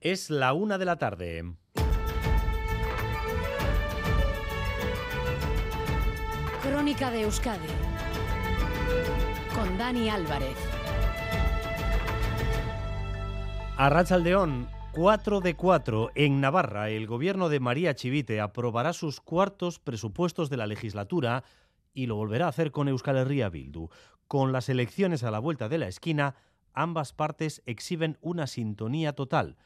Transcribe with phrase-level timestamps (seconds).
[0.00, 1.42] Es la una de la tarde.
[6.62, 7.68] Crónica de Euskadi
[9.54, 10.56] con Dani Álvarez.
[13.78, 16.10] Arrachaldeón, 4 de 4.
[16.14, 21.42] En Navarra, el gobierno de María Chivite aprobará sus cuartos presupuestos de la legislatura
[21.94, 23.88] y lo volverá a hacer con Euskal Herria Bildu.
[24.28, 26.34] Con las elecciones a la vuelta de la esquina,
[26.74, 29.56] ambas partes exhiben una sintonía total,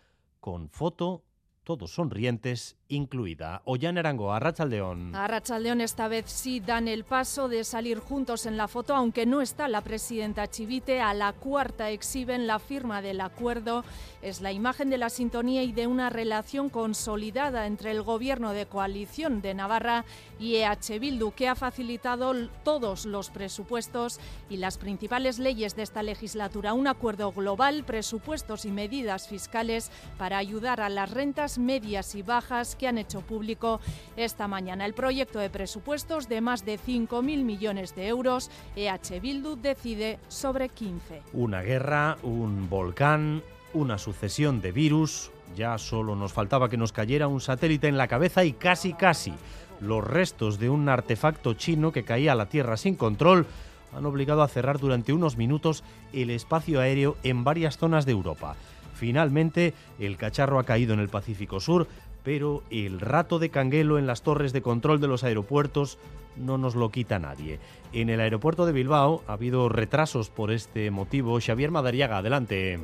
[0.40, 1.24] con foto
[1.64, 5.14] todos sonrientes, incluida Ollán Arango, Arrachaldeón.
[5.14, 9.40] Arrachaldeón esta vez sí dan el paso de salir juntos en la foto, aunque no
[9.40, 11.00] está la presidenta Chivite.
[11.00, 13.84] A la cuarta exhiben la firma del acuerdo.
[14.20, 18.66] Es la imagen de la sintonía y de una relación consolidada entre el gobierno de
[18.66, 20.04] coalición de Navarra
[20.38, 26.02] y EH Bildu, que ha facilitado todos los presupuestos y las principales leyes de esta
[26.02, 26.74] legislatura.
[26.74, 32.76] Un acuerdo global, presupuestos y medidas fiscales para ayudar a las rentas medias y bajas
[32.80, 33.78] que han hecho público
[34.16, 34.86] esta mañana.
[34.86, 40.70] El proyecto de presupuestos de más de 5.000 millones de euros, EH Bildu decide sobre
[40.70, 41.22] 15.
[41.34, 43.42] Una guerra, un volcán,
[43.74, 45.30] una sucesión de virus.
[45.54, 49.34] Ya solo nos faltaba que nos cayera un satélite en la cabeza y casi casi
[49.80, 53.46] los restos de un artefacto chino que caía a la Tierra sin control
[53.92, 58.56] han obligado a cerrar durante unos minutos el espacio aéreo en varias zonas de Europa.
[58.94, 61.88] Finalmente, el cacharro ha caído en el Pacífico Sur,
[62.22, 65.98] pero el rato de canguelo en las torres de control de los aeropuertos
[66.36, 67.58] no nos lo quita nadie.
[67.92, 71.38] En el aeropuerto de Bilbao ha habido retrasos por este motivo.
[71.40, 72.80] Xavier Madariaga, adelante.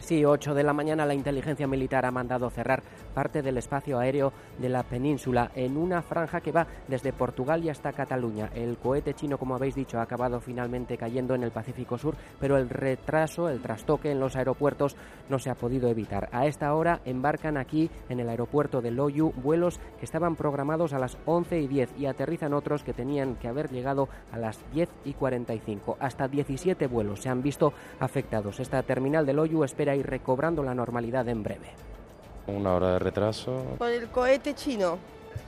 [0.00, 4.32] Sí, 8 de la mañana la inteligencia militar ha mandado cerrar parte del espacio aéreo
[4.58, 8.50] de la península en una franja que va desde Portugal y hasta Cataluña.
[8.54, 12.56] El cohete chino, como habéis dicho, ha acabado finalmente cayendo en el Pacífico Sur, pero
[12.56, 14.96] el retraso, el trastoque en los aeropuertos
[15.28, 16.28] no se ha podido evitar.
[16.32, 20.98] A esta hora embarcan aquí en el aeropuerto de Loyu vuelos que estaban programados a
[20.98, 24.88] las 11 y 10 y aterrizan otros que tenían que haber llegado a las 10
[25.04, 25.96] y 45.
[26.00, 28.60] Hasta 17 vuelos se han visto afectados.
[28.60, 31.99] Esta terminal de Loyu espera ir recobrando la normalidad en breve.
[32.46, 33.76] Una hora de retraso.
[33.78, 34.98] Por el cohete chino.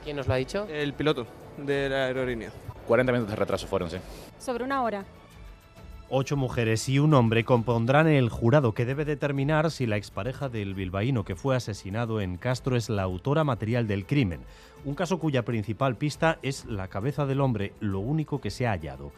[0.03, 0.67] ¿Quién nos lo ha dicho?
[0.69, 1.25] El piloto
[1.57, 2.51] de la aerolínea.
[2.87, 3.97] 40 minutos de retraso fueron, sí.
[4.39, 5.05] Sobre una hora.
[6.09, 10.75] Ocho mujeres y un hombre compondrán el jurado que debe determinar si la expareja del
[10.75, 14.41] bilbaíno que fue asesinado en Castro es la autora material del crimen.
[14.85, 18.71] Un caso cuya principal pista es la cabeza del hombre, lo único que se ha
[18.71, 19.11] hallado.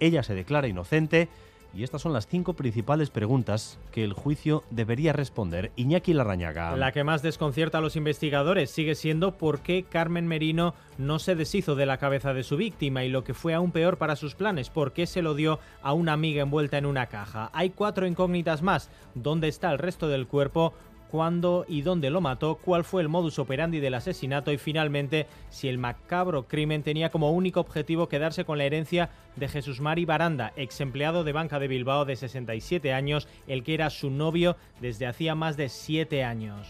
[0.00, 1.28] Ella se declara inocente
[1.74, 5.72] y estas son las cinco principales preguntas que el juicio debería responder.
[5.76, 6.76] Iñaki Larrañaga.
[6.76, 11.34] La que más desconcierta a los investigadores sigue siendo por qué Carmen Merino no se
[11.34, 14.34] deshizo de la cabeza de su víctima y lo que fue aún peor para sus
[14.34, 17.50] planes, por qué se lo dio a una amiga envuelta en una caja.
[17.52, 18.90] Hay cuatro incógnitas más.
[19.14, 20.74] ¿Dónde está el resto del cuerpo?
[21.12, 25.68] Cuándo y dónde lo mató, cuál fue el modus operandi del asesinato y finalmente si
[25.68, 30.54] el macabro crimen tenía como único objetivo quedarse con la herencia de Jesús Mari Baranda,
[30.56, 35.06] ex empleado de Banca de Bilbao de 67 años, el que era su novio desde
[35.06, 36.66] hacía más de 7 años.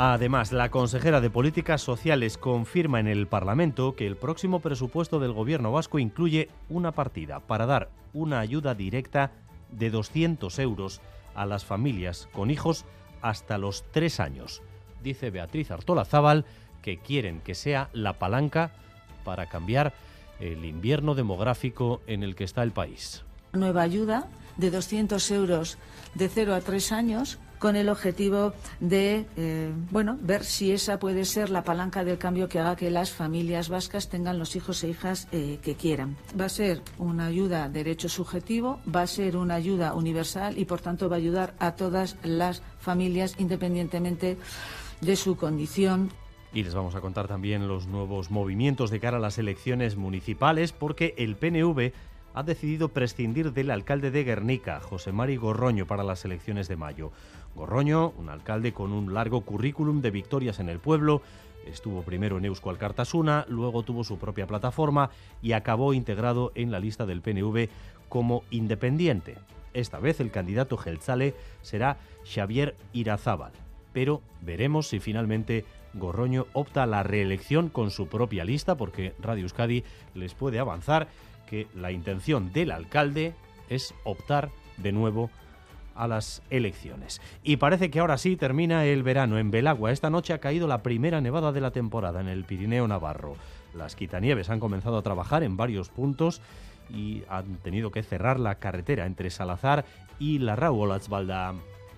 [0.00, 5.32] Además, la consejera de Políticas Sociales confirma en el Parlamento que el próximo presupuesto del
[5.32, 9.32] Gobierno vasco incluye una partida para dar una ayuda directa
[9.72, 11.00] de 200 euros
[11.34, 12.84] a las familias con hijos
[13.22, 14.62] hasta los tres años.
[15.02, 16.44] Dice Beatriz Artola Zaval
[16.80, 18.70] que quieren que sea la palanca
[19.24, 19.94] para cambiar
[20.38, 23.24] el invierno demográfico en el que está el país.
[23.52, 24.28] Nueva ayuda
[24.58, 25.76] de 200 euros
[26.14, 31.24] de 0 a 3 años con el objetivo de eh, bueno ver si esa puede
[31.24, 34.88] ser la palanca del cambio que haga que las familias vascas tengan los hijos e
[34.88, 36.16] hijas eh, que quieran.
[36.38, 40.80] Va a ser una ayuda derecho subjetivo, va a ser una ayuda universal y por
[40.80, 44.36] tanto va a ayudar a todas las familias independientemente
[45.00, 46.10] de su condición.
[46.52, 50.72] Y les vamos a contar también los nuevos movimientos de cara a las elecciones municipales
[50.72, 51.92] porque el PNV
[52.34, 57.10] ha decidido prescindir del alcalde de Guernica, José Mari Gorroño, para las elecciones de mayo.
[57.58, 61.22] Gorroño, un alcalde con un largo currículum de victorias en el pueblo,
[61.66, 65.10] estuvo primero en Eusko Alcartasuna, luego tuvo su propia plataforma
[65.42, 67.68] y acabó integrado en la lista del PNV
[68.08, 69.38] como independiente.
[69.74, 73.52] Esta vez el candidato Gelzale será Xavier Irazábal,
[73.92, 75.64] pero veremos si finalmente
[75.94, 79.82] Gorroño opta a la reelección con su propia lista, porque Radio Euskadi
[80.14, 81.08] les puede avanzar
[81.48, 83.34] que la intención del alcalde
[83.68, 85.28] es optar de nuevo
[86.06, 87.20] las elecciones.
[87.42, 89.90] Y parece que ahora sí termina el verano en Belagua.
[89.90, 93.36] Esta noche ha caído la primera nevada de la temporada en el Pirineo Navarro.
[93.74, 96.40] Las quitanieves han comenzado a trabajar en varios puntos
[96.90, 99.84] y han tenido que cerrar la carretera entre Salazar
[100.18, 101.54] y la Olatzbalda.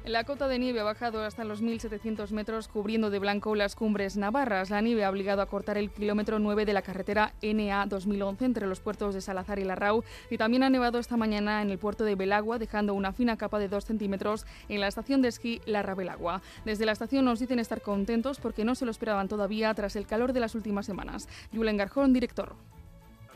[0.07, 4.17] La cota de nieve ha bajado hasta los 1.700 metros, cubriendo de blanco las cumbres
[4.17, 4.71] navarras.
[4.71, 8.67] La nieve ha obligado a cortar el kilómetro 9 de la carretera NA 2011 entre
[8.67, 10.03] los puertos de Salazar y Larrau.
[10.31, 13.59] Y también ha nevado esta mañana en el puerto de Belagua, dejando una fina capa
[13.59, 16.41] de 2 centímetros en la estación de esquí Larra Belagua.
[16.65, 20.07] Desde la estación nos dicen estar contentos porque no se lo esperaban todavía tras el
[20.07, 21.29] calor de las últimas semanas.
[21.53, 22.57] Julen Garjón, director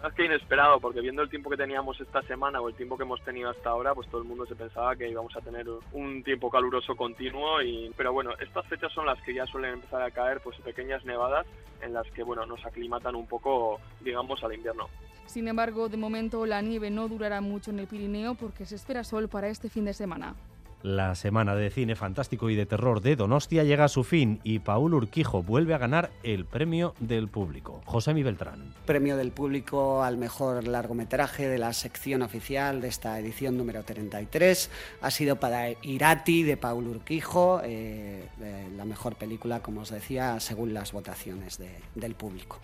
[0.09, 3.05] es que inesperado, porque viendo el tiempo que teníamos esta semana o el tiempo que
[3.05, 6.23] hemos tenido hasta ahora, pues todo el mundo se pensaba que íbamos a tener un
[6.23, 7.63] tiempo caluroso continuo.
[7.63, 11.05] Y, pero bueno, estas fechas son las que ya suelen empezar a caer pues pequeñas
[11.05, 11.47] nevadas
[11.81, 14.89] en las que bueno nos aclimatan un poco, digamos, al invierno.
[15.27, 19.05] Sin embargo, de momento la nieve no durará mucho en el Pirineo porque se espera
[19.05, 20.35] sol para este fin de semana.
[20.85, 24.59] La semana de cine fantástico y de terror de Donostia llega a su fin y
[24.59, 27.81] Paul Urquijo vuelve a ganar el premio del público.
[27.87, 28.75] José Mi Beltrán.
[28.85, 34.69] Premio del público al mejor largometraje de la sección oficial de esta edición número 33.
[35.01, 38.29] Ha sido para Irati de Paul Urquijo, eh,
[38.77, 41.59] la mejor película, como os decía, según las votaciones
[41.95, 42.61] del público.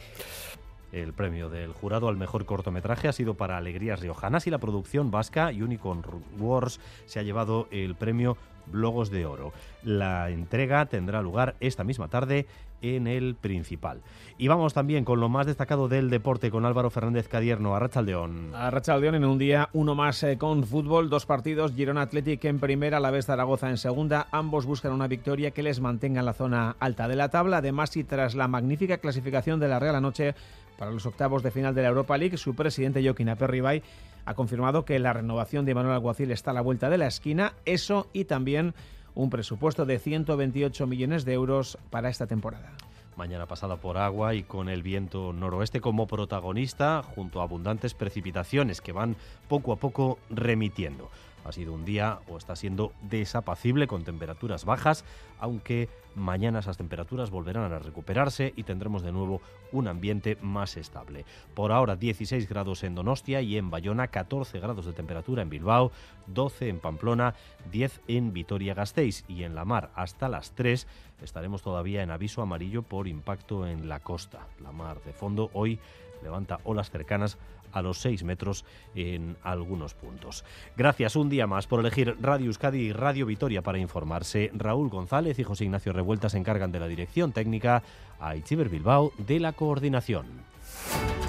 [0.92, 5.10] El premio del jurado al mejor cortometraje ha sido para Alegrías Riojanas y la producción
[5.10, 6.02] vasca Unicorn
[6.38, 8.36] Wars se ha llevado el premio
[8.70, 9.52] Blogos de Oro.
[9.82, 12.46] La entrega tendrá lugar esta misma tarde
[12.82, 14.00] en el principal.
[14.38, 18.54] Y vamos también con lo más destacado del deporte con Álvaro Fernández Cadierno, a Rachaldeón.
[18.54, 22.58] A Rachaldeón en un día uno más eh, con fútbol, dos partidos, Girona Athletic en
[22.58, 26.32] primera, la vez Zaragoza en segunda, ambos buscan una victoria que les mantenga en la
[26.32, 30.34] zona alta de la tabla, además y tras la magnífica clasificación de la Real anoche
[30.78, 33.82] para los octavos de final de la Europa League, su presidente Joaquín Aperribay
[34.24, 37.54] ha confirmado que la renovación de Manuel Alguacil está a la vuelta de la esquina,
[37.64, 38.74] eso y también
[39.14, 42.72] un presupuesto de 128 millones de euros para esta temporada
[43.20, 48.80] mañana pasada por agua y con el viento noroeste como protagonista, junto a abundantes precipitaciones
[48.80, 49.14] que van
[49.46, 51.10] poco a poco remitiendo.
[51.44, 55.04] Ha sido un día o está siendo desapacible con temperaturas bajas,
[55.38, 59.40] aunque mañana esas temperaturas volverán a recuperarse y tendremos de nuevo
[59.72, 61.24] un ambiente más estable.
[61.54, 65.92] Por ahora 16 grados en Donostia y en Bayona, 14 grados de temperatura en Bilbao,
[66.26, 67.34] 12 en Pamplona,
[67.70, 70.86] 10 en Vitoria-Gasteiz y en la mar hasta las 3
[71.22, 74.46] estaremos todavía en aviso amarillo por impacto en la costa.
[74.62, 75.78] La mar de fondo hoy
[76.22, 77.38] levanta olas cercanas
[77.72, 78.64] a los 6 metros
[78.94, 80.44] en algunos puntos.
[80.76, 84.50] Gracias un día más por elegir Radio Euskadi y Radio Vitoria para informarse.
[84.54, 87.82] Raúl González y José Ignacio Revuelta se encargan de la dirección técnica,
[88.20, 90.26] a Itziber Bilbao de la coordinación.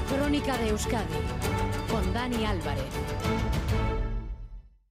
[0.10, 1.14] Crónica de Euskadi
[1.90, 3.41] con Dani Álvarez.